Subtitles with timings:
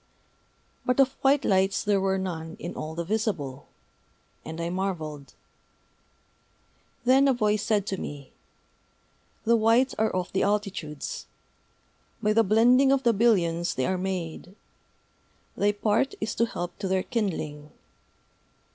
[0.83, 3.67] But of white lights there were none in all the Visible.
[4.43, 5.35] And I marvelled.
[7.05, 8.31] Then a Voice said to me:
[9.43, 11.27] "The White are of the Altitudes.
[12.19, 14.55] By the blending of the billions they are made.
[15.55, 17.69] Thy part is to help to their kindling.